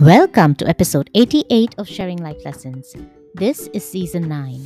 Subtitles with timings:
[0.00, 2.96] Welcome to episode 88 of Sharing Life Lessons.
[3.34, 4.64] This is season 9.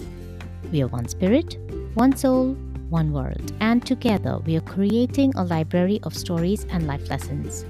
[0.71, 1.59] We are one spirit,
[1.95, 2.55] one soul,
[2.89, 7.65] one world, and together we are creating a library of stories and life lessons.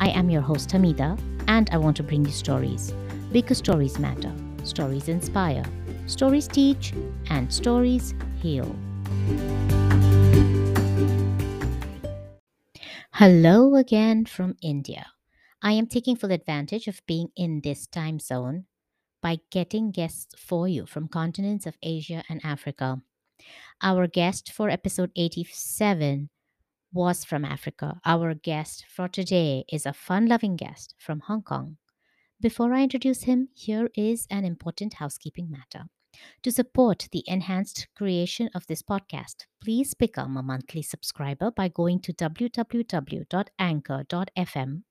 [0.00, 2.94] I am your host Hamida, and I want to bring you stories
[3.30, 4.32] because stories matter,
[4.64, 5.64] stories inspire,
[6.06, 6.94] stories teach,
[7.28, 8.74] and stories heal.
[13.12, 15.04] Hello again from India.
[15.62, 18.66] I am taking full advantage of being in this time zone
[19.22, 23.00] by getting guests for you from continents of Asia and Africa.
[23.82, 26.30] Our guest for episode 87
[26.92, 28.00] was from Africa.
[28.04, 31.76] Our guest for today is a fun loving guest from Hong Kong.
[32.40, 35.86] Before I introduce him, here is an important housekeeping matter.
[36.42, 42.00] To support the enhanced creation of this podcast, please become a monthly subscriber by going
[42.00, 44.82] to www.anchor.fm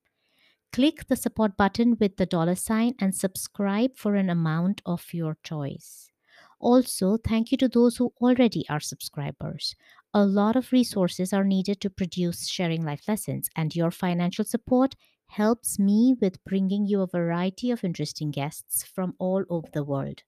[0.76, 5.38] Click the support button with the dollar sign and subscribe for an amount of your
[5.42, 6.12] choice.
[6.60, 9.74] Also, thank you to those who already are subscribers.
[10.14, 14.96] A lot of resources are needed to produce Sharing Life Lessons, and your financial support
[15.28, 20.24] helps me with bringing you a variety of interesting guests from all over the world.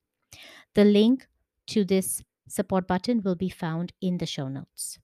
[0.76, 1.28] The link
[1.72, 4.98] to this support button will be found in the show notes.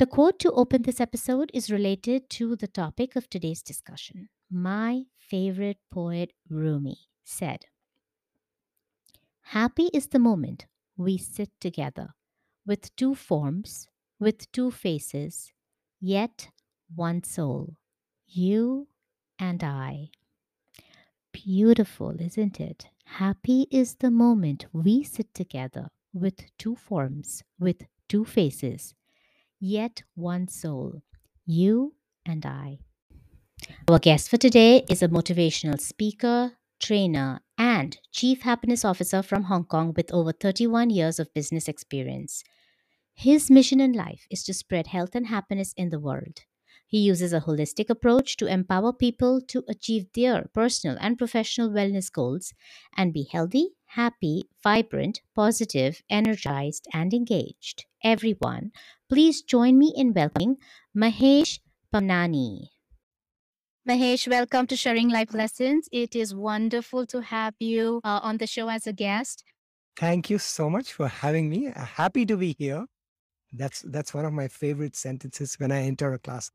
[0.00, 4.30] The quote to open this episode is related to the topic of today's discussion.
[4.50, 7.66] My favorite poet, Rumi, said,
[9.52, 10.64] Happy is the moment
[10.96, 12.14] we sit together
[12.66, 15.52] with two forms, with two faces,
[16.00, 16.48] yet
[16.96, 17.76] one soul,
[18.26, 18.88] you
[19.38, 20.12] and I.
[21.30, 22.86] Beautiful, isn't it?
[23.04, 28.94] Happy is the moment we sit together with two forms, with two faces,
[29.60, 31.02] yet one soul,
[31.46, 31.94] you
[32.26, 32.78] and I.
[33.88, 39.64] Our guest for today is a motivational speaker, trainer, and chief happiness officer from Hong
[39.64, 42.42] Kong with over 31 years of business experience.
[43.14, 46.40] His mission in life is to spread health and happiness in the world.
[46.86, 52.10] He uses a holistic approach to empower people to achieve their personal and professional wellness
[52.12, 52.52] goals
[52.96, 57.86] and be healthy, happy, vibrant, positive, energized, and engaged.
[58.02, 58.72] Everyone,
[59.10, 60.56] please join me in welcoming
[60.96, 61.58] Mahesh
[61.92, 62.68] Pamnani.
[63.88, 65.88] Mahesh, welcome to Sharing Life Lessons.
[65.90, 69.42] It is wonderful to have you uh, on the show as a guest.
[69.96, 71.72] Thank you so much for having me.
[71.74, 72.86] Happy to be here.
[73.52, 76.52] That's that's one of my favorite sentences when I enter a class.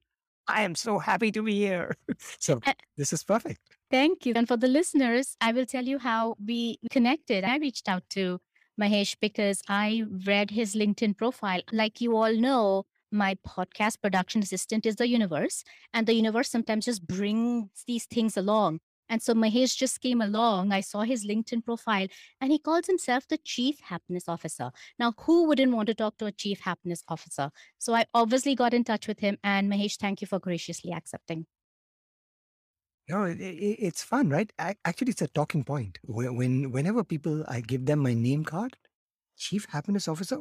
[0.48, 1.98] I am so happy to be here.
[2.40, 3.60] so Uh, this is perfect.
[3.92, 4.34] Thank you.
[4.34, 7.44] And for the listeners, I will tell you how we connected.
[7.44, 8.40] I reached out to
[8.80, 11.62] Mahesh because I read his LinkedIn profile.
[11.72, 15.64] Like you all know, my podcast production assistant is the universe,
[15.94, 18.80] and the universe sometimes just brings these things along.
[19.08, 20.72] And so Mahesh just came along.
[20.72, 22.08] I saw his LinkedIn profile,
[22.42, 24.72] and he calls himself the Chief Happiness Officer.
[24.98, 27.52] Now, who wouldn't want to talk to a Chief Happiness Officer?
[27.78, 29.38] So I obviously got in touch with him.
[29.44, 31.46] And Mahesh, thank you for graciously accepting.
[33.08, 34.52] No, it, it, it's fun, right?
[34.60, 36.00] Ac- Actually, it's a talking point.
[36.04, 38.78] When, when whenever people I give them my name card,
[39.38, 40.40] Chief Happiness Officer,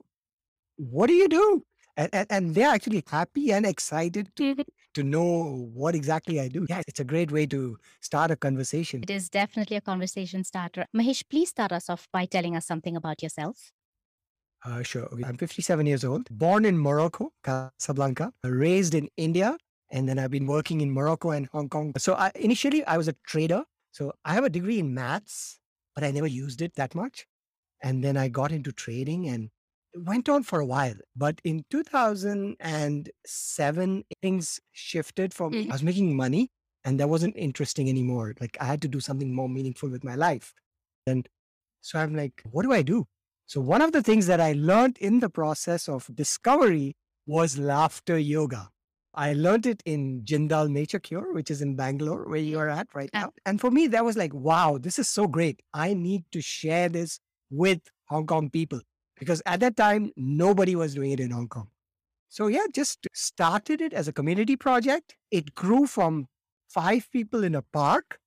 [0.76, 1.64] what do you do?
[1.96, 4.56] And, and, and they're actually happy and excited to,
[4.94, 6.66] to know what exactly I do.
[6.68, 9.02] Yeah, it's a great way to start a conversation.
[9.02, 10.86] It is definitely a conversation starter.
[10.96, 13.72] Mahesh, please start us off by telling us something about yourself.
[14.64, 15.04] Uh, sure.
[15.12, 15.22] Okay.
[15.24, 19.58] I'm 57 years old, born in Morocco, Casablanca, raised in India,
[19.94, 21.92] and then I've been working in Morocco and Hong Kong.
[21.98, 23.64] So I, initially, I was a trader.
[23.92, 25.58] So I have a degree in maths,
[25.94, 27.26] but I never used it that much.
[27.82, 29.50] And then I got into trading and
[29.94, 30.96] went on for a while.
[31.14, 35.68] But in 2007, things shifted from Mhm.
[35.70, 36.50] I was making money
[36.84, 38.34] and that wasn't interesting anymore.
[38.40, 40.52] Like I had to do something more meaningful with my life.
[41.06, 41.28] And
[41.82, 43.06] so I'm like, what do I do?
[43.46, 48.18] So one of the things that I learned in the process of discovery was laughter
[48.18, 48.70] yoga.
[49.16, 52.62] I learned it in Jindal Nature Cure, which is in Bangalore, where you mm-hmm.
[52.62, 53.32] are at right now.
[53.46, 55.62] And for me, that was like, wow, this is so great.
[55.72, 57.20] I need to share this
[57.50, 58.80] with Hong Kong people
[59.18, 61.68] because at that time, nobody was doing it in Hong Kong.
[62.28, 65.14] So yeah, just started it as a community project.
[65.30, 66.26] It grew from
[66.68, 68.18] five people in a park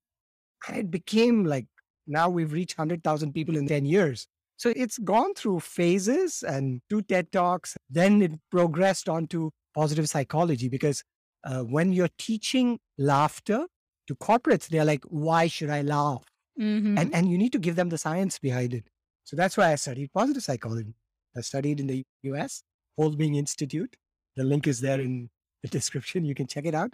[0.67, 1.65] and it became like
[2.07, 4.27] now we've reached 100,000 people in 10 years.
[4.55, 7.75] So it's gone through phases and two TED Talks.
[7.89, 11.03] Then it progressed on to positive psychology because
[11.43, 13.65] uh, when you're teaching laughter
[14.07, 16.25] to corporates, they're like, why should I laugh?
[16.59, 16.97] Mm-hmm.
[16.97, 18.85] And, and you need to give them the science behind it.
[19.23, 20.95] So that's why I studied positive psychology.
[21.35, 22.63] I studied in the US,
[22.97, 23.95] Whole Being Institute.
[24.35, 25.29] The link is there in
[25.61, 26.25] the description.
[26.25, 26.93] You can check it out.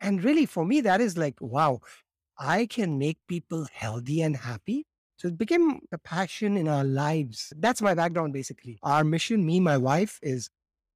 [0.00, 1.80] And really, for me, that is like, wow,
[2.38, 4.86] I can make people healthy and happy.
[5.16, 7.52] So it became a passion in our lives.
[7.56, 8.78] That's my background, basically.
[8.82, 10.48] Our mission, me, my wife, is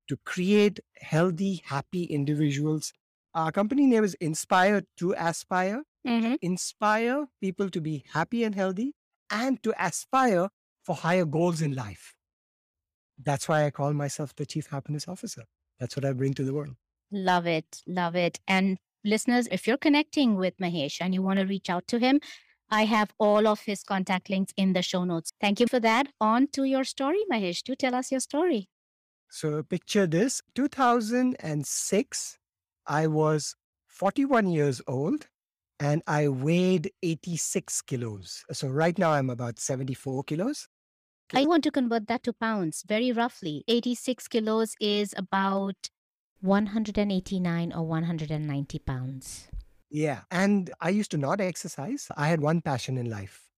[0.09, 2.93] to create healthy, happy individuals.
[3.35, 5.83] Our company name is Inspire to Aspire.
[6.07, 6.35] Mm-hmm.
[6.43, 8.95] Inspire people to be happy and healthy
[9.31, 10.49] and to aspire
[10.83, 12.15] for higher goals in life.
[13.25, 15.45] That's why I call myself the Chief Happiness Officer.
[15.79, 16.75] That's what I bring to the world.
[17.13, 17.83] Love it.
[17.87, 18.41] Love it.
[18.49, 22.21] And listeners, if you're connecting with Mahesh and you want to reach out to him,
[22.71, 25.33] I have all of his contact links in the show notes.
[25.41, 26.09] Thank you for that.
[26.21, 27.63] On to your story, Mahesh.
[27.63, 28.69] Do tell us your story.
[29.35, 32.39] So picture this 2006,
[32.87, 33.55] I was
[33.87, 35.27] 41 years old
[35.81, 38.45] and I weighed 86 kilos.
[38.53, 40.69] So right now I'm about 74 kilos.
[41.33, 43.65] I want to convert that to pounds very roughly.
[43.69, 45.89] 86 kilos is about
[46.43, 49.49] 189 or 190 pounds.
[49.89, 50.25] Yeah.
[50.31, 52.07] And I used to not exercise.
[52.19, 53.49] I had one passion in life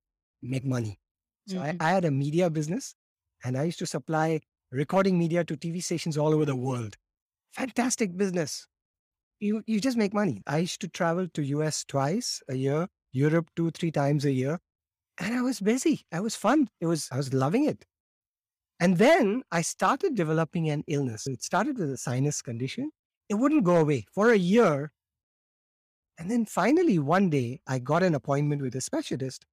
[0.40, 1.00] make money.
[1.48, 1.82] So Mhm.
[1.82, 2.94] I, I had a media business
[3.42, 4.40] and I used to supply
[4.74, 6.96] recording media to TV stations all over the world.
[7.52, 8.66] Fantastic business.
[9.38, 10.42] You, you just make money.
[10.46, 14.58] I used to travel to US twice a year, Europe two, three times a year.
[15.18, 16.04] And I was busy.
[16.10, 16.68] I was fun.
[16.80, 17.84] It was, I was loving it.
[18.80, 21.28] And then I started developing an illness.
[21.28, 22.90] It started with a sinus condition.
[23.28, 24.90] It wouldn't go away for a year.
[26.18, 29.46] And then finally, one day, I got an appointment with a specialist.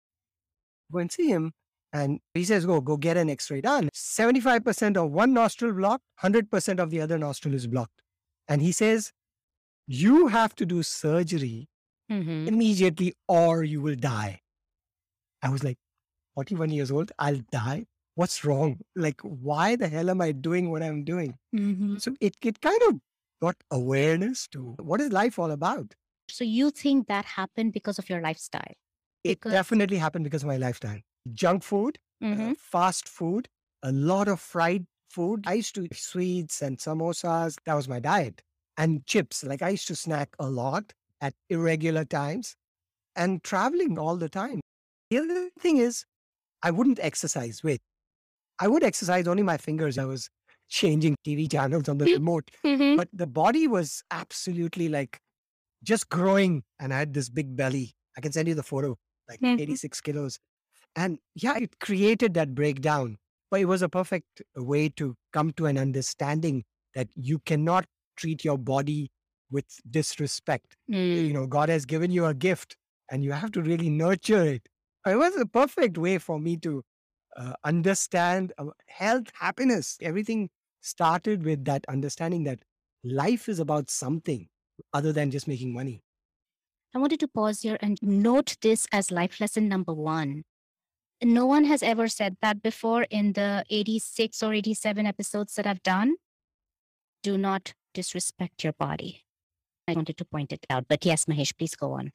[0.91, 1.53] Go and see him.
[1.93, 3.89] And he says, Go, go get an x ray done.
[3.93, 8.01] 75% of one nostril blocked, 100% of the other nostril is blocked.
[8.47, 9.11] And he says,
[9.87, 11.67] You have to do surgery
[12.11, 12.47] Mm-hmm.
[12.49, 14.41] immediately or you will die.
[15.41, 15.77] I was like,
[16.35, 17.85] 41 years old, I'll die.
[18.15, 18.81] What's wrong?
[18.97, 21.35] Like, why the hell am I doing what I'm doing?
[21.55, 21.99] Mm-hmm.
[21.99, 22.95] So it, it kind of
[23.41, 25.95] got awareness to what is life all about.
[26.29, 28.73] So you think that happened because of your lifestyle?
[29.23, 30.99] It Because- definitely happened because of my lifestyle.
[31.33, 32.53] Junk food, uh, Mm-hmm.
[32.57, 33.47] fast food,
[33.83, 35.43] a lot of fried food.
[35.47, 37.57] I used to eat sweets and samosas.
[37.65, 38.41] That was my diet.
[38.77, 39.43] And chips.
[39.43, 42.55] Like I used to snack a lot at irregular times
[43.15, 44.61] and traveling all the time.
[45.09, 46.05] The other thing is,
[46.63, 47.63] I wouldn't exercise.
[47.63, 47.81] Wait,
[48.59, 49.97] I would exercise only my fingers.
[49.97, 50.29] I was
[50.69, 52.95] changing TV channels on the remote, Mm-hmm.
[52.97, 55.19] but the body was absolutely like
[55.83, 56.63] just growing.
[56.79, 57.93] And I had this big belly.
[58.17, 58.97] I can send you the photo,
[59.29, 59.59] like Mhm.
[59.61, 60.39] 86 kilos.
[60.95, 63.17] And yeah, it created that breakdown.
[63.49, 66.63] But it was a perfect way to come to an understanding
[66.95, 67.85] that you cannot
[68.15, 69.11] treat your body
[69.49, 70.77] with disrespect.
[70.89, 71.27] Mm.
[71.27, 72.77] You know, God has given you a gift
[73.09, 74.69] and you have to really nurture it.
[75.05, 76.83] It was a perfect way for me to
[77.35, 79.97] uh, understand uh, health, happiness.
[80.01, 80.49] Everything
[80.81, 82.59] started with that understanding that
[83.03, 84.47] life is about something
[84.93, 86.01] other than just making money.
[86.93, 90.43] I wanted to pause here and note this as life lesson number one.
[91.23, 95.83] No one has ever said that before in the 86 or 87 episodes that I've
[95.83, 96.15] done.
[97.21, 99.21] Do not disrespect your body.
[99.87, 100.85] I wanted to point it out.
[100.87, 102.11] But yes, Mahesh, please go on.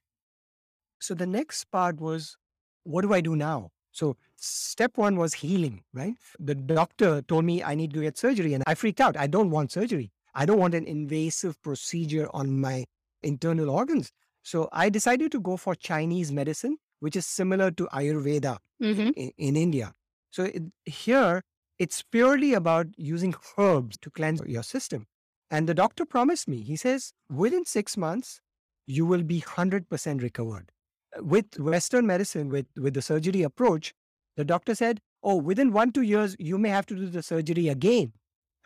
[0.99, 2.37] So the next part was,
[2.85, 3.71] what do I do now?
[3.93, 6.15] So step one was healing, right?
[6.39, 9.17] The doctor told me I need to get surgery and I freaked out.
[9.17, 10.11] I don't want surgery.
[10.35, 12.85] I don't want an invasive procedure on my
[13.23, 14.11] internal organs.
[14.43, 19.09] So I decided to go for Chinese medicine, which is similar to Ayurveda Mm-hmm.
[19.17, 19.95] in, in India.
[20.31, 21.43] So it, here,
[21.79, 25.07] it's purely about using herbs to cleanse your system.
[25.51, 28.41] And the doctor promised me, he says, within six months,
[28.87, 30.73] you will be 100% recovered.
[31.21, 33.95] With Western medicine, with, with the surgery approach,
[34.37, 37.69] the doctor said, oh, within one, two years, you may have to do the surgery
[37.69, 38.13] again.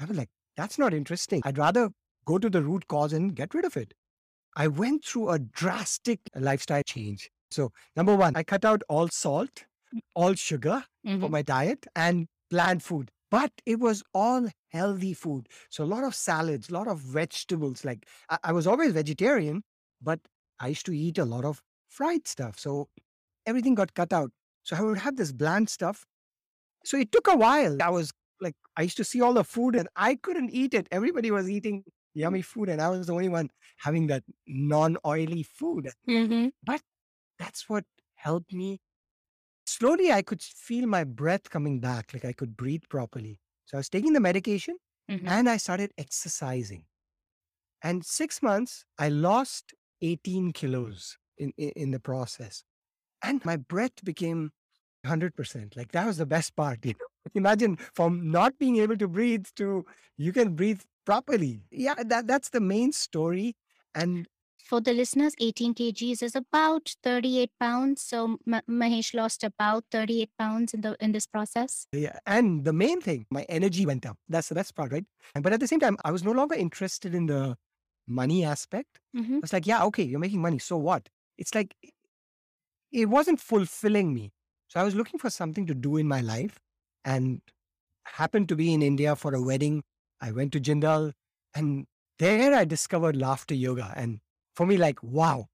[0.01, 1.41] I was like, that's not interesting.
[1.45, 1.91] I'd rather
[2.25, 3.95] go to the root cause and get rid of it.
[4.57, 7.31] I went through a drastic lifestyle change.
[7.50, 9.64] So, number one, I cut out all salt,
[10.14, 10.85] all sugar
[11.19, 11.30] for Mhm.
[11.30, 13.11] my diet and plant food.
[13.30, 15.49] But it was all healthy food.
[15.71, 17.85] So, a lot of salads, a lot of vegetables.
[17.85, 19.62] Like, I, I was always vegetarian,
[20.00, 20.21] but
[20.61, 22.59] I used to eat a lot of fried stuff.
[22.59, 22.88] So,
[23.47, 24.33] everything got cut out.
[24.64, 26.07] So, I would have this bland stuff.
[26.85, 27.83] So, it took a while.
[27.83, 30.88] I was like, I used to see all the food and I couldn't eat it.
[30.90, 35.42] Everybody was eating yummy food, and I was the only one having that non oily
[35.45, 35.90] food.
[36.07, 36.50] Mhm.
[37.41, 38.81] That's what helped me.
[39.67, 43.41] Slowly, I could feel my breath coming back, like I could breathe properly.
[43.67, 44.79] So, I was taking the medication
[45.11, 45.29] Mhm.
[45.29, 46.87] and I started exercising.
[47.83, 52.65] And six months, I lost 18 kilos in, in, in the process.
[53.23, 54.53] And my breath became
[55.05, 55.77] 100%.
[55.77, 56.81] Like that was the best part.
[56.87, 57.07] You know?
[57.35, 59.87] Imagine from not being able to breathe to
[60.19, 61.65] you can breathe properly.
[61.71, 63.57] Yeah, that, that's the main story.
[63.95, 64.29] And
[64.64, 68.02] For the listeners, 18 kgs is about 38 pounds.
[68.02, 71.87] So Ma- Mahesh lost about 38 pounds in the in this process.
[71.93, 72.19] Yeah.
[72.26, 74.17] And the main thing, my energy went up.
[74.29, 75.05] That's the best part, right?
[75.35, 77.57] But at the same time, I was no longer interested in the
[78.07, 79.00] money aspect.
[79.17, 79.37] Mm-hmm.
[79.37, 80.59] I was like, yeah, okay, you're making money.
[80.59, 81.09] So what?
[81.38, 81.75] It's like,
[82.93, 84.33] it wasn't fulfilling me.
[84.69, 86.61] So I was looking for something to do in my life
[87.05, 87.40] and
[88.05, 89.83] happened to be in India for a wedding.
[90.21, 91.12] I went to Jindal
[91.55, 91.87] and
[92.19, 93.93] there I discovered laughter yoga.
[93.97, 94.21] And
[94.61, 95.47] for me, like, wow,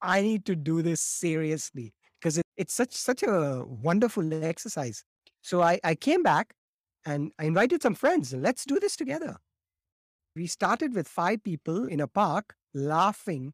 [0.00, 5.04] I need to do this seriously because it, it's such such a wonderful exercise.
[5.42, 6.52] So I, I came back
[7.06, 8.34] and I invited some friends.
[8.34, 9.36] Let's do this together.
[10.34, 13.52] We started with five people in a park laughing.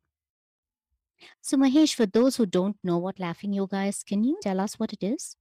[1.43, 4.79] So Mahesh, for those who don't know what laughing yoga is, can you tell us
[4.79, 5.37] what it is?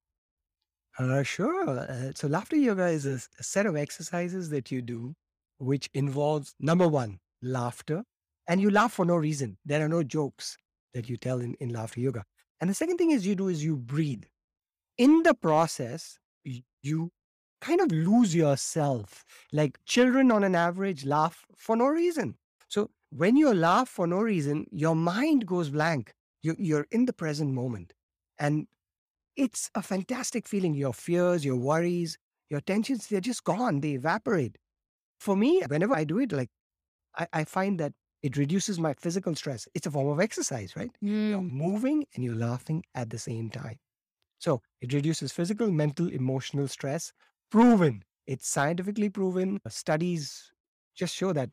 [1.00, 1.70] Uh, sure.
[1.70, 5.16] Uh, so laughter yoga is a set of exercises that you do,
[5.58, 8.04] which involves number one, laughter.
[8.48, 9.58] And you laugh for no reason.
[9.66, 10.58] There are no jokes
[10.94, 12.24] that you tell in, in laughter yoga.
[12.62, 14.24] And the second thing is you do is you breathe.
[14.98, 16.18] In the process,
[16.82, 17.12] you
[17.62, 19.24] kind of lose yourself.
[19.51, 22.36] Like children on an average laugh for no reason.
[22.68, 26.13] So when you laugh for no reason, your mind goes blank.
[26.42, 27.94] You, you're in the present moment.
[28.39, 28.68] And
[29.36, 30.74] it's a fantastic feeling.
[30.74, 32.18] Your fears, your worries,
[32.50, 33.82] your tensions, they're just gone.
[33.82, 34.58] They evaporate.
[35.20, 36.50] For me, whenever I do it, like
[37.16, 37.94] I, I find that
[38.24, 39.68] it reduces my physical stress.
[39.74, 40.92] It's a form of exercise, right?
[41.02, 41.52] You're Mm.
[41.52, 43.78] moving and you're laughing at the same time.
[44.40, 47.14] So it reduces physical, mental, emotional stress.
[47.52, 48.04] Proven.
[48.28, 49.60] It's scientifically proven.
[49.70, 50.52] Studies
[50.96, 51.52] just show that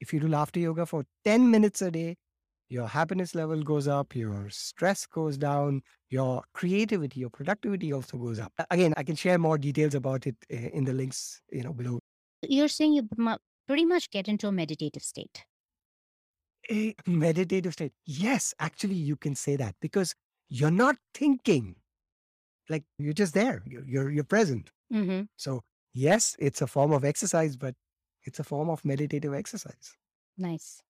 [0.00, 2.16] if you do laughter yoga for 10 minutes a day,
[2.68, 8.38] your happiness level goes up, your stress goes down, your creativity, your productivity also goes
[8.40, 8.52] up.
[8.70, 12.00] Again, I can share more details about it uh, in the links, you know, below.
[12.42, 13.08] You're saying you
[13.66, 15.44] pretty much get into a meditative state.
[16.70, 17.92] A meditative state.
[18.06, 20.14] Yes, actually, you can say that because
[20.48, 21.76] you're not thinking.
[22.68, 23.62] Like you're just there.
[23.66, 24.70] You're you're, you're present.
[24.92, 25.22] Mm-hmm.
[25.36, 27.74] So yes, it's a form of exercise, but
[28.24, 29.96] it's a form of meditative exercise.
[30.38, 30.82] Nice.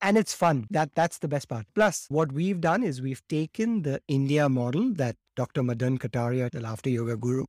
[0.00, 3.82] and it's fun that that's the best part plus what we've done is we've taken
[3.82, 7.44] the india model that dr madan kataria the laughter yoga guru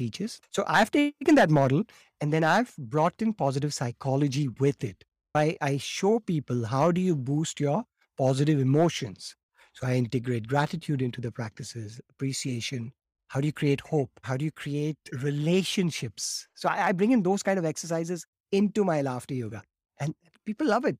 [0.00, 1.82] teaches so i've taken that model
[2.20, 7.00] and then i've brought in positive psychology with it i, I show people how do
[7.00, 7.84] you boost your
[8.18, 9.34] positive emotions.
[9.74, 12.92] So i integrate gratitude into the practices appreciation.
[13.28, 14.10] How do you create hope?
[14.22, 16.48] How do you create relationships?
[16.54, 19.62] So i, I bring in those kind of exercises into my laughter yoga
[20.00, 20.98] and people love it.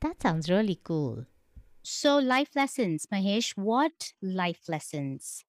[0.00, 1.26] That sounds really cool.
[1.82, 5.44] So, life lessons, Mahesh, what life lessons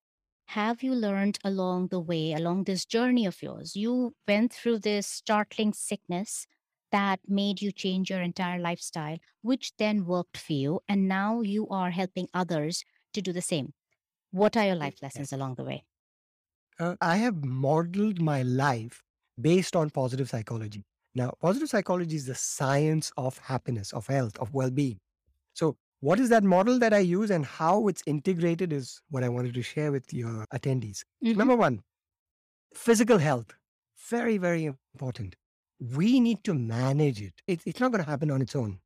[0.47, 3.75] have you learned along the way, along this journey of yours?
[3.75, 6.47] You went through this startling sickness
[6.91, 10.81] that made you change your entire lifestyle, which then worked for you.
[10.87, 13.73] And now you are helping others to do the same.
[14.31, 15.85] What are your life lessons along the way?
[16.79, 19.03] Uh, I have modeled my life
[19.39, 20.85] based on positive psychology.
[21.15, 24.99] Now, positive psychology is the science of happiness, of health, of well being.
[25.55, 29.29] So, what is that model that I use and how it's integrated is what I
[29.29, 31.03] wanted to share with your attendees.
[31.23, 31.35] Mhm.
[31.35, 31.83] Number one,
[32.73, 33.53] physical health.
[34.09, 35.35] Very, very important.
[35.79, 37.33] We need to manage it.
[37.47, 38.79] it it's not going to happen on its own.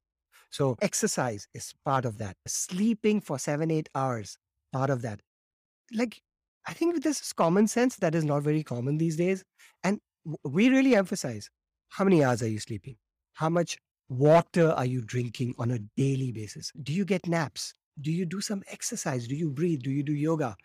[0.50, 2.38] So, exercise is part of that.
[2.46, 4.38] Sleeping for seven, eight hours,
[4.72, 5.20] part of that.
[5.92, 6.22] Like,
[6.68, 9.44] I think this is common sense that is not very common these days.
[9.84, 10.00] And
[10.44, 11.50] we really emphasize
[11.90, 12.98] how many hours are you sleeping?
[13.34, 13.78] How much
[14.10, 16.72] water are you drinking on a daily basis?
[16.82, 17.74] Do you get naps?
[18.00, 19.28] Do you do some exercise?
[19.28, 19.82] Do you breathe?
[19.82, 20.56] Do you do yoga?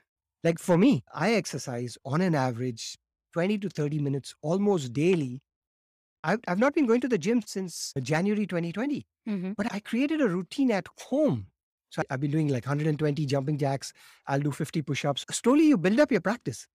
[0.45, 2.97] Like for me, I exercise on an average
[3.33, 5.43] 20 to 30 minutes almost daily.
[6.25, 9.55] I've, I've not been going to the gym since January 2020, Mhm.
[9.57, 11.47] but I created a routine at home.
[11.91, 13.93] So I've been doing like 120 jumping jacks.
[14.27, 15.25] I'll do 50 push ups.
[15.31, 16.67] Slowly, you build up your practice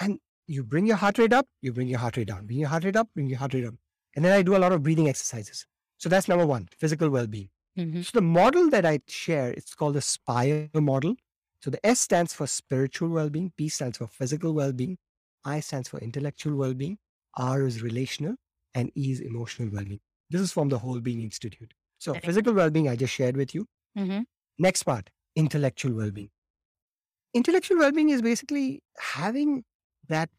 [0.00, 2.68] and you bring your heart rate up, you bring your heart rate down, bring your
[2.68, 3.74] heart rate up, bring your heart rate up.
[4.14, 5.66] And then I do a lot of breathing exercises.
[5.98, 7.50] So that's number one, physical well being.
[7.78, 8.04] Mhm.
[8.04, 11.16] So the model that I share, it's called the SPIRE model.
[11.62, 14.98] So the S stands for spiritual well-being, P stands for physical well-being,
[15.44, 16.98] I stands for intellectual well-being,
[17.36, 18.36] R is relational,
[18.74, 20.00] and ease emotional well-being.
[20.30, 21.74] This is from the Whole Being Institute.
[21.98, 22.26] So Correct.
[22.26, 23.66] physical well-being I just shared with you.
[23.96, 24.24] Mhm.
[24.58, 26.30] Next part, intellectual well-being.
[27.34, 29.64] Intellectual well-being is basically having
[30.08, 30.30] that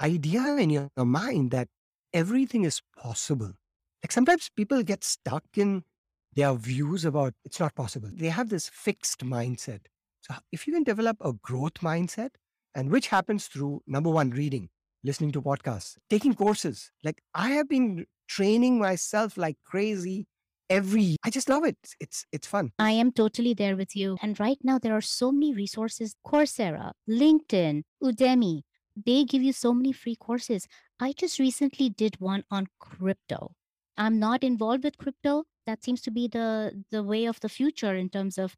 [0.00, 1.68] idea in your your mind that
[2.12, 3.52] everything is possible.
[4.02, 5.84] Like sometimes people get stuck in
[6.34, 8.10] their views about it's not possible.
[8.12, 9.86] They have this fixed mindset.
[10.20, 12.30] So if you can develop a growth mindset,
[12.74, 14.68] and which happens through number one, reading,
[15.04, 16.90] listening to podcasts, taking courses.
[17.04, 20.26] Like I have been training myself like crazy
[20.68, 21.76] every I just love it.
[22.00, 22.72] It's it's fun.
[22.78, 24.16] I am totally there with you.
[24.22, 28.62] And right now, there are so many resources Coursera, LinkedIn, Udemy.
[29.04, 30.66] They give you so many free courses.
[30.98, 33.52] I just recently did one on crypto.
[33.98, 35.44] I'm not involved with crypto.
[35.66, 38.56] That seems to be the, the way of the future in terms of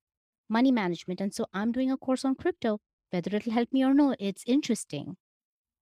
[0.48, 1.20] money management.
[1.20, 2.78] And so I'm doing a course on crypto.
[3.10, 5.16] Whether it'll help me or no, it's interesting.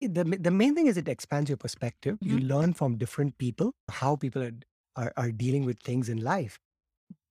[0.01, 2.19] The, the main thing is it expands your perspective.
[2.21, 2.49] You Mhm.
[2.49, 4.53] learn from different people how people are,
[4.97, 6.59] are, are dealing with things in life.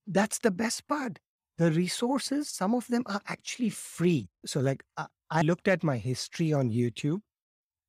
[0.06, 1.20] That's the best part.
[1.58, 4.28] The resources, some of them are actually free.
[4.46, 7.20] So, like, I, I looked at my history on YouTube.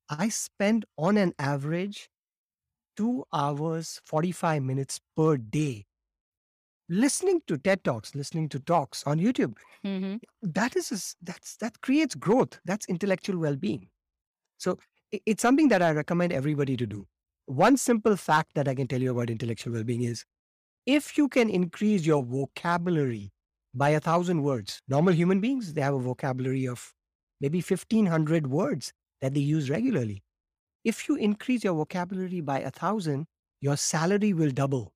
[0.08, 2.10] I spend on an average
[2.96, 5.86] two hours, 45 minutes per day
[6.88, 9.56] listening to TED Talks, listening to talks on YouTube.
[9.84, 10.16] Mm-hmm.
[10.42, 12.60] That is, a s- that's, that creates growth.
[12.64, 13.88] That's intellectual well being.
[14.58, 14.78] So,
[15.12, 17.06] it's something that I recommend everybody to do.
[17.46, 20.24] One simple fact that I can tell you about intellectual well being is
[20.84, 23.32] if you can increase your vocabulary
[23.74, 26.92] by a thousand words, normal human beings, they have a vocabulary of
[27.40, 30.22] maybe 1500 words that they use regularly.
[30.84, 33.26] If you increase your vocabulary by a thousand,
[33.60, 34.92] your salary will double.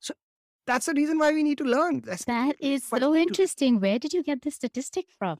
[0.00, 0.14] So
[0.66, 2.00] that's the reason why we need to learn.
[2.00, 3.80] That's That is so interesting.
[3.80, 5.38] Where did you get this statistic from?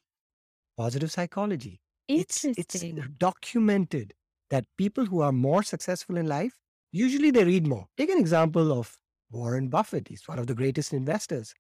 [0.77, 1.81] positive psychology.
[2.09, 2.99] It's, Interesting.
[2.99, 4.15] it's documented
[4.51, 6.59] that people who are more successful in life,
[6.91, 7.87] usually they read more.
[7.97, 8.97] Take an example of
[9.31, 10.09] Warren Buffett.
[10.09, 11.55] He's one of the greatest investors.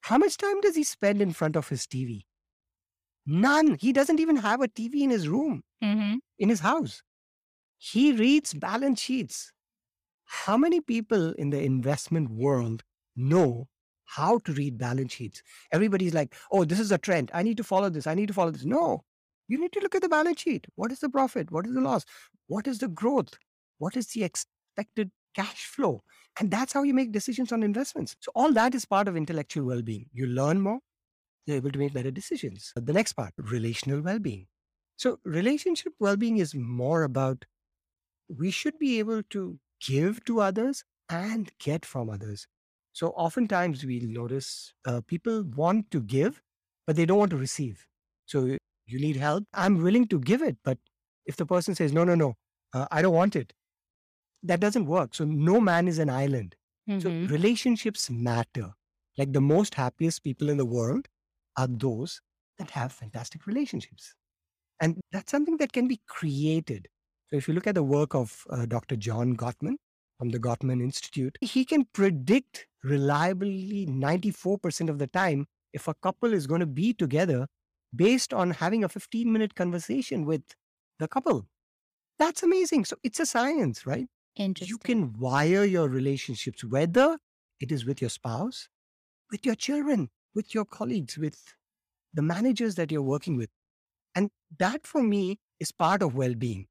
[0.00, 2.22] How much time does he spend in front of his TV?
[3.26, 3.76] None.
[3.80, 6.16] He doesn't even have a TV in his room, mm-hmm.
[6.38, 7.02] in his house.
[7.76, 9.52] He reads balance sheets.
[10.24, 12.82] How many people in the investment world
[13.14, 13.68] know
[14.04, 15.42] how to read balance sheets?
[15.72, 17.30] Everybody's like, oh, this is a trend.
[17.34, 18.06] I need to follow this.
[18.06, 18.64] I need to follow this.
[18.64, 19.04] No,
[19.48, 20.66] you need to look at the balance sheet.
[20.74, 21.50] What is the profit?
[21.50, 22.04] What is the loss?
[22.48, 23.38] What is the growth?
[23.78, 26.02] What is the expected cash flow?
[26.40, 28.16] And that's how you make decisions on investments.
[28.20, 30.06] So, all that is part of intellectual well being.
[30.12, 30.80] You learn more,
[31.46, 32.72] you're able to make better decisions.
[32.76, 34.46] The next part, relational well being.
[34.96, 37.44] So, relationship well being is more about
[38.28, 42.46] we should be able to give to others and get from others.
[42.92, 46.42] So, oftentimes we'll notice uh, people want to give,
[46.86, 47.86] but they don't want to receive.
[48.26, 49.44] So, you need help.
[49.52, 50.56] I'm willing to give it.
[50.64, 50.78] But
[51.26, 52.34] if the person says, no, no, no,
[52.72, 53.52] uh, I don't want it,
[54.42, 55.14] that doesn't work.
[55.14, 56.54] So, no man is an island.
[57.02, 57.30] So Mhm.
[57.30, 58.72] relationships matter.
[59.18, 61.08] Like the most happiest people in the world
[61.56, 62.20] are those
[62.58, 64.14] that have fantastic relationships.
[64.80, 66.88] And that's something that can be created.
[67.28, 68.96] So if you look at the work of uh, Dr.
[68.96, 69.76] John Gottman
[70.18, 76.32] from the Gottman Institute, he can predict reliably 94% of the time if a couple
[76.32, 77.46] is going to be together
[77.96, 80.42] based on having a 15 minute conversation with
[80.98, 81.46] the couple.
[82.18, 82.84] That's amazing.
[82.86, 84.06] So it's a science, right?
[84.36, 84.74] Interesting.
[84.74, 87.18] you can wire your relationships, whether
[87.58, 88.68] it is with your spouse,
[89.30, 91.54] with your children, with your colleagues, with
[92.12, 93.48] the managers that you're working with.
[94.14, 96.66] And that for me is part of well being.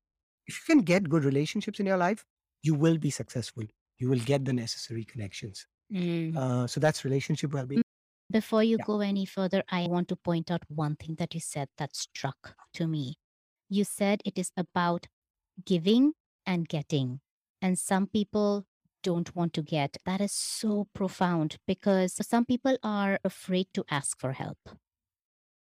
[0.47, 2.23] If you can get good relationships in your life,
[2.61, 3.63] you will be successful.
[3.97, 5.65] You will get the necessary connections.
[5.93, 6.35] Mm.
[6.35, 7.81] Uh, so that's relationship well being.
[8.31, 8.85] Before you Yeah.
[8.85, 12.55] go any further, I want to point out one thing that you said that struck
[12.73, 13.15] to me.
[13.69, 15.07] You said it is about
[15.65, 16.13] giving
[16.45, 17.21] and getting.
[17.61, 18.65] And some people
[19.03, 19.97] don't want to get.
[20.05, 24.59] That is so profound because some people are afraid to ask for help.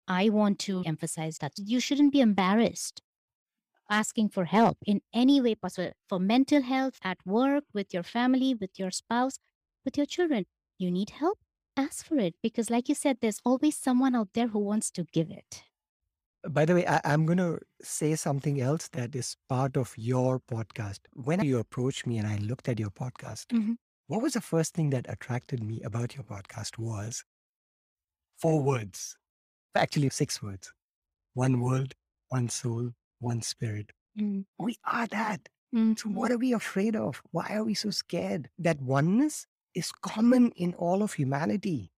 [0.07, 3.01] I want to emphasize that you shouldn't be embarrassed
[3.89, 8.53] asking for help in any way possible for mental health, at work, with your family,
[8.55, 9.39] with your spouse,
[9.85, 10.45] with your children.
[10.79, 11.39] You need help?
[11.75, 15.05] Ask for it because, like you said, there's always someone out there who wants to
[15.11, 15.63] give it.
[16.47, 20.39] By the way, I, I'm going to say something else that is part of your
[20.39, 20.99] podcast.
[21.13, 23.77] When you approached me and I looked at your podcast, Mhm.
[24.07, 27.23] what was the first thing that attracted me about your podcast was
[28.37, 29.17] four words,
[29.75, 30.71] actually six words
[31.33, 31.93] one world,
[32.29, 33.91] one soul, one spirit.
[34.19, 34.45] Mm.
[34.59, 35.49] We are that.
[35.73, 35.97] Mm.
[35.97, 37.23] So, what are we afraid of?
[37.31, 38.49] Why are we so scared?
[38.59, 41.91] That oneness is common in all of humanity.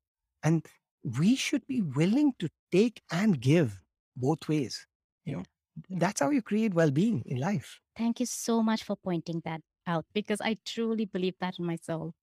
[0.43, 0.65] And
[1.03, 3.81] we should be willing to take and give
[4.15, 4.87] both ways.
[5.23, 5.43] You know,
[5.89, 7.79] that's how you create well being in life.
[7.97, 11.77] Thank you so much for pointing that out because I truly believe that in my
[11.77, 12.13] soul.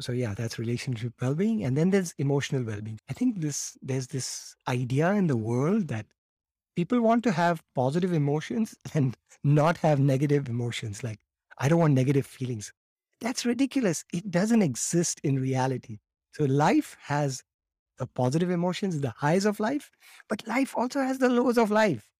[0.00, 3.00] So yeah, that's relationship well-being, and then there's emotional well-being.
[3.10, 6.06] I think this there's this idea in the world that
[6.76, 11.02] people want to have positive emotions and not have negative emotions.
[11.02, 11.18] Like
[11.58, 12.72] I don't want negative feelings.
[13.20, 14.04] That's ridiculous.
[14.12, 15.98] It doesn't exist in reality.
[16.32, 17.42] So life has
[17.98, 19.90] the positive emotions, the highs of life,
[20.28, 22.10] but life also has the lows of life.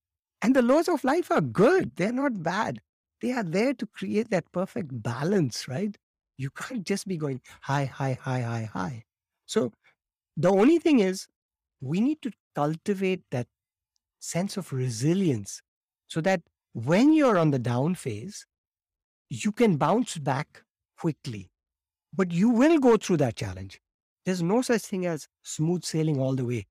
[0.42, 1.92] And the lows of life are good.
[1.96, 2.80] They're not bad.
[3.20, 5.96] They are there to create that perfect balance, right?
[6.36, 9.04] You can't just be going high, high, high, high, high.
[9.46, 9.72] So
[10.36, 11.26] the only thing is
[11.80, 13.46] we need to cultivate that
[14.20, 15.62] sense of resilience
[16.06, 18.46] so that when you're on the down phase,
[19.30, 20.62] you can bounce back
[20.98, 21.50] quickly.
[22.14, 23.80] But you will go through that challenge.
[24.24, 26.66] There's no such thing as smooth sailing all the way.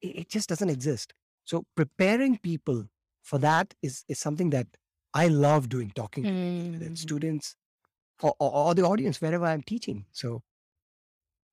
[0.00, 1.12] It, it just doesn't exist.
[1.44, 2.86] So preparing people
[3.22, 4.66] for that is, is something that
[5.14, 6.98] I love doing, talking to Mm.
[6.98, 7.56] students
[8.22, 10.06] or, or, or the audience wherever I'm teaching.
[10.12, 10.42] So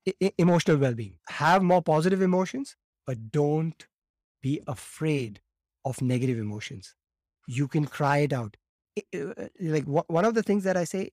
[0.05, 1.17] e- emotional well-being.
[1.29, 3.88] Have more positive emotions, but don't
[4.41, 5.41] be afraid
[5.86, 6.95] of negative emotions.
[7.47, 8.57] You can cry it out.
[8.97, 11.12] I- uh, Like wha- one of the things that I say,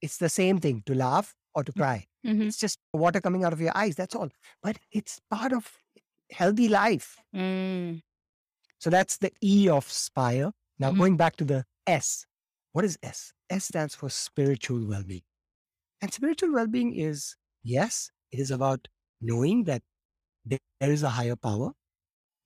[0.00, 2.06] it's the same thing to laugh or to cry.
[2.24, 2.46] Mhm.
[2.46, 3.96] It's just water coming out of your eyes.
[3.96, 4.28] That's all.
[4.62, 5.76] But it's part of
[6.30, 7.16] healthy life.
[7.34, 8.02] Mm.
[8.78, 10.52] So that's the E of Spire.
[10.78, 10.98] Now Mhm.
[10.98, 12.26] going back to the S.
[12.72, 13.32] What is S?
[13.50, 15.24] S stands for spiritual well-being.
[16.00, 18.88] And spiritual well-being is, yes, it is about
[19.20, 19.82] knowing that
[20.44, 21.72] there is a higher power.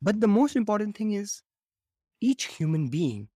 [0.00, 1.42] But the most important thing is
[2.20, 3.28] each human being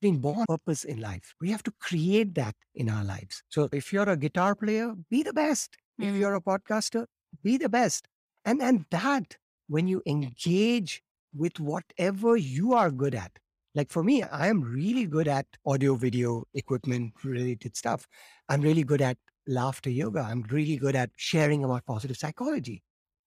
[0.00, 1.34] been born purpose in life.
[1.40, 3.42] We have to create that in our lives.
[3.48, 5.76] So if you're a guitar player, be the best.
[6.00, 6.18] If Mm.
[6.20, 7.06] you're a podcaster,
[7.42, 8.08] be the best.
[8.44, 11.02] And and that when you engage
[11.34, 13.38] with whatever you are good at.
[13.74, 18.08] Like for me, I am really good at audio, video, equipment related stuff.
[18.48, 20.20] I'm really good at laughter yoga.
[20.20, 22.82] I'm really good at sharing about positive psychology.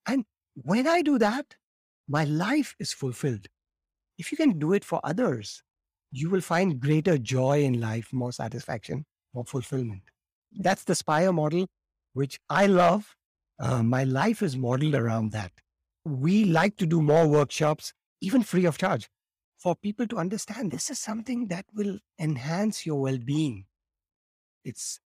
[0.07, 1.55] And when I do that,
[2.07, 3.47] my life is fulfilled.
[4.17, 5.63] If you can do it for others,
[6.11, 10.01] you will find greater joy in life, more satisfaction, more fulfillment.
[10.51, 11.67] That's the Spire model,
[12.13, 13.15] which I love.
[13.59, 15.51] Uh, my life is modeled around that.
[16.03, 19.09] We like to do more workshops, even free of charge,
[19.57, 23.65] for people to understand this is something that will enhance your well being.
[24.65, 24.99] It's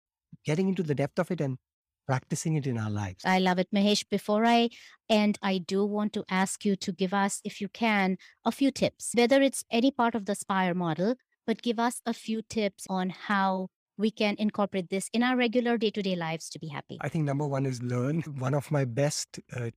[0.45, 1.57] getting into the depth of it and
[2.05, 3.23] practicing it in our lives.
[3.25, 4.05] I love it, Mahesh.
[4.09, 4.69] Before I
[5.09, 8.71] end, I do want to ask you to give us, if you can, a few
[8.71, 12.85] tips, whether it's any part of the Spire model, but give us a few tips
[12.89, 16.67] on how we can incorporate this in our regular day to day lives to be
[16.67, 16.97] happy.
[17.01, 18.21] I think number one is learn.
[18.39, 19.69] One of my best uh,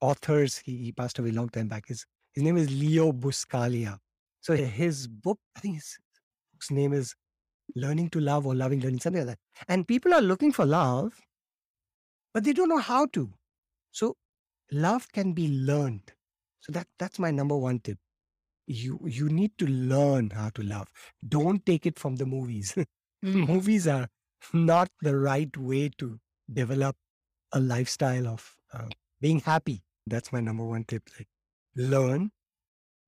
[0.00, 1.88] authors, he, he passed away a long time back.
[1.88, 3.98] His, his name is Leo Buscaglia.
[4.40, 5.98] So his book, I think his
[6.52, 7.14] book's name is
[7.76, 9.64] Learning to Love or Loving Learning, something like that.
[9.68, 11.12] And people are looking for love,
[12.34, 13.32] but they don't know how to.
[13.92, 14.16] So
[14.72, 16.12] love can be learned.
[16.60, 17.98] So that that's my number one tip.
[18.66, 20.88] You you need to learn how to love.
[21.26, 22.76] Don't take it from the movies.
[23.22, 23.46] Mm.
[23.48, 24.08] movies are
[24.54, 26.18] not the right way to
[26.50, 26.96] develop
[27.52, 28.88] a lifestyle of uh,
[29.20, 29.82] being happy.
[30.06, 31.02] That's my number one tip.
[31.18, 31.28] Like
[31.76, 32.30] learn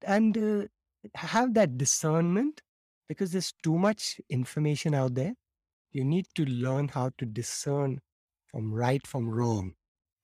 [0.06, 0.66] and uh,
[1.14, 2.60] have that discernment
[3.08, 5.34] because there's too much information out there.
[5.92, 8.00] You need to learn how to discern
[8.52, 9.72] from right from wrong.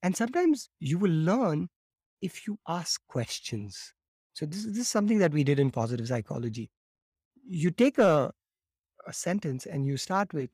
[0.03, 1.69] And sometimes you will learn
[2.21, 3.93] if you ask questions.
[4.35, 6.71] So this, this is something that we did in positive psychology.
[7.45, 8.33] You take a,
[9.07, 10.51] a sentence and you start with,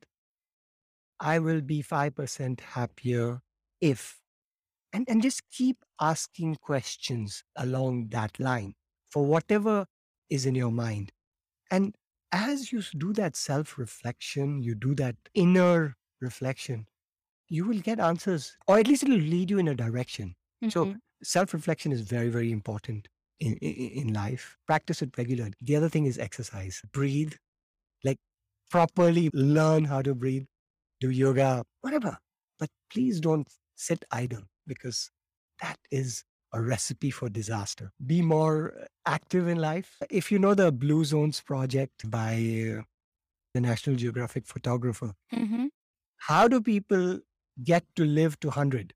[1.19, 3.41] I will be 5% happier
[3.81, 4.19] if,
[4.93, 8.73] and, and just keep asking questions along that line
[9.09, 9.85] for whatever
[10.29, 11.11] is in your mind.
[11.71, 11.95] And
[12.31, 16.87] as you do that self reflection, you do that inner reflection,
[17.49, 20.35] you will get answers, or at least it'll lead you in a direction.
[20.69, 20.99] So Mhm.
[21.23, 23.07] self reflection is very, very important
[23.39, 24.57] in, in, in life.
[24.67, 25.53] Practice it regularly.
[25.61, 26.81] The other thing is exercise.
[26.91, 27.33] Breathe,
[28.03, 28.17] like
[28.71, 30.45] properly learn how to breathe,
[31.01, 32.17] do yoga, whatever.
[32.59, 35.11] But please don't sit idle because
[35.61, 37.91] that is a recipe for disaster.
[38.05, 39.97] Be more active in life.
[40.09, 42.35] If you know the Blue Zones project by
[43.53, 45.69] the National Geographic photographer, Mhm.
[46.17, 47.21] how do people
[47.63, 48.93] get to live to 100?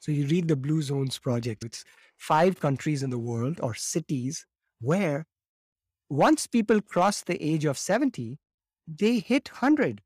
[0.00, 1.64] So you read the Blue Zones project.
[1.64, 1.84] It's
[2.16, 4.46] five countries in the world or cities
[4.80, 5.26] where
[6.10, 8.38] once people cross the age of 70,
[8.86, 10.02] they hit 100.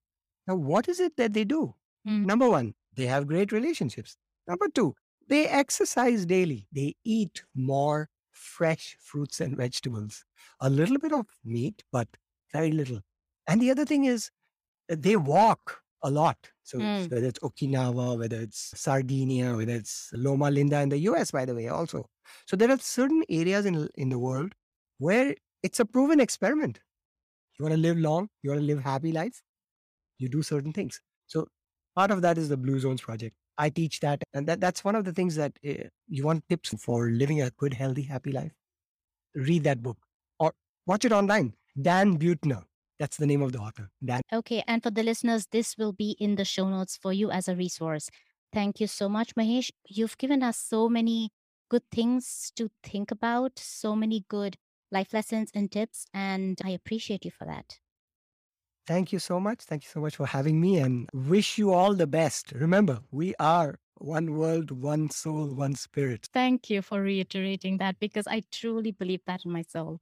[0.47, 1.75] Now, what is it that they do?
[2.09, 2.27] Mm.
[2.27, 4.17] Number one, they have great relationships.
[4.47, 4.95] Number two,
[5.29, 6.67] they exercise daily.
[6.73, 10.25] They eat more fresh fruits and vegetables.
[10.61, 12.09] A little bit of meat, but
[12.53, 13.01] very little.
[13.47, 14.31] And the other thing is,
[14.89, 16.39] they walk a lot.
[16.65, 17.11] So Mm.
[17.11, 21.55] whether it's Okinawa, whether it's Sardinia, whether it's Loma Linda in the US, by the
[21.55, 22.09] way, also.
[22.47, 24.55] So there are certain areas in, in the world
[24.99, 26.81] where it's a proven experiment.
[27.59, 29.43] You want to live long, you want to live happy life,
[30.19, 31.01] you do certain things.
[31.27, 31.49] So
[31.97, 33.37] part of that is the Blue Zones project.
[33.59, 36.75] I teach that, and that, that's one of the things that uh, you want tips
[36.81, 38.53] for living a good, healthy, happy life.
[39.35, 39.99] Read that book
[40.39, 40.53] or
[40.87, 41.55] watch it online.
[41.81, 42.65] Dan Buettner.
[42.99, 43.91] That's the name of the author.
[44.05, 44.23] Dan.
[44.33, 47.49] Okay, and for the listeners, this will be in the show notes for you as
[47.49, 48.11] a resource.
[48.53, 49.71] Thank you so much, Mahesh.
[49.87, 51.31] You've given us so many
[51.71, 54.57] good things to think about, so many good
[54.91, 57.79] life lessons and tips, and I appreciate you for that.
[58.87, 59.61] Thank you so much.
[59.61, 62.53] Thank you so much for having me and wish you all the best.
[62.53, 66.29] Remember, we are one world, one soul, one spirit.
[66.33, 70.01] Thank you for reiterating that because I truly believe that in my soul.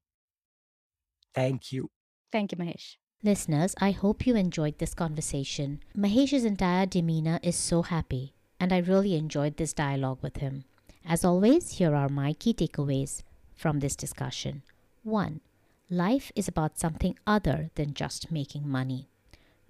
[1.35, 1.91] Thank you.
[2.33, 2.97] Thank you, Mahesh.
[3.23, 5.81] Listeners, I hope you enjoyed this conversation.
[5.97, 10.65] Mahesh's entire demeanor is so happy, and I really enjoyed this dialogue with him.
[11.05, 13.23] As always, here are my key takeaways
[13.55, 14.62] from this discussion.
[15.03, 15.41] 1.
[15.89, 19.09] Life is about something other than just making money.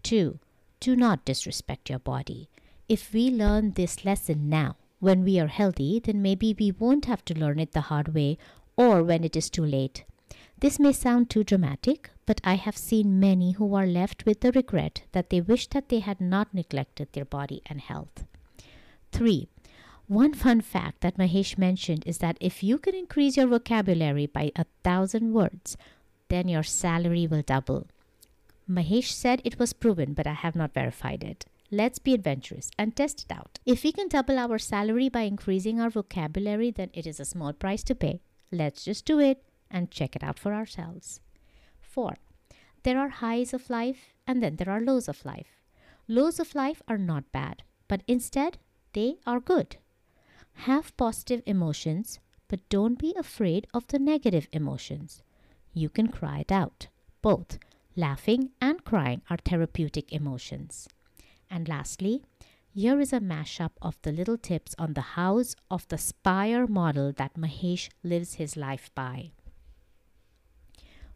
[0.03, 0.39] 2.
[0.81, 2.49] Do not disrespect your body.
[2.89, 7.25] If we learn this lesson now, when we are healthy, then maybe we won't have
[7.27, 8.39] to learn it the hard way
[8.77, 10.05] or when it is too late.
[10.59, 14.53] This may sound too dramatic, but I have seen many who are left with the
[14.53, 18.25] regret that they wish that they had not neglected their body and health.
[19.13, 19.49] 3.
[20.09, 24.53] One fun fact that Mahesh mentioned is that if you can increase your vocabulary by
[24.55, 25.77] a thousand words,
[26.29, 27.87] then your salary will double.
[28.69, 31.47] Mahesh said it was proven, but I have not verified it.
[31.71, 33.59] Let's be adventurous and test it out.
[33.65, 37.53] If we can double our salary by increasing our vocabulary, then it is a small
[37.53, 38.21] price to pay.
[38.53, 41.21] Let's just do it and check it out for ourselves.
[41.97, 42.19] 4.
[42.83, 45.63] There are highs of life and then there are lows of life.
[46.07, 48.59] Lows of life are not bad, but instead
[48.93, 49.79] they are good.
[50.69, 55.23] Have positive emotions, but don't be afraid of the negative emotions.
[55.73, 56.89] You can cry it out.
[57.23, 57.59] Both
[57.97, 60.87] laughing and crying are therapeutic emotions.
[61.51, 62.23] And lastly,
[62.75, 67.13] here is a mashup of the little tips on the house of the Spire model
[67.17, 69.33] that Mahesh lives his life by.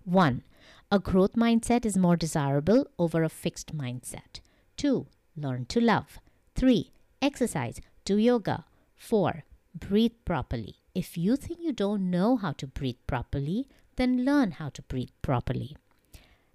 [0.04, 0.42] 1.
[0.90, 4.40] A growth mindset is more desirable over a fixed mindset.
[4.76, 5.06] 2.
[5.36, 6.18] Learn to love.
[6.56, 6.90] 3.
[7.22, 7.80] Exercise.
[8.04, 8.64] Do yoga.
[8.96, 9.44] 4.
[9.74, 10.76] Breathe properly.
[10.94, 15.10] If you think you don't know how to breathe properly, then learn how to breathe
[15.22, 15.76] properly.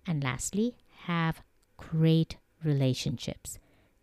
[0.05, 1.41] And lastly, have
[1.77, 3.59] great relationships.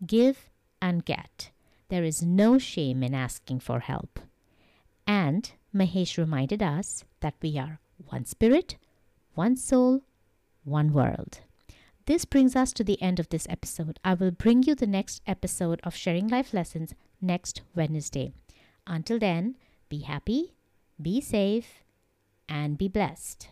[0.06, 0.48] Give
[0.80, 1.50] and get.
[1.88, 4.18] There is no shame in asking for help.
[5.06, 8.76] And Mahesh reminded us that we are one spirit,
[9.34, 10.02] one soul,
[10.64, 11.40] one world.
[12.06, 14.00] This brings us to the end of this episode.
[14.04, 18.32] I will bring you the next episode of Sharing Life Lessons next Wednesday.
[18.86, 19.56] Until then,
[19.88, 20.54] be happy,
[21.00, 21.82] be safe,
[22.48, 23.48] and be blessed.